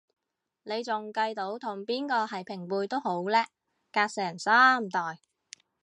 [0.63, 3.45] 你仲計到同邊個係平輩都好叻，
[3.91, 5.19] 隔成三代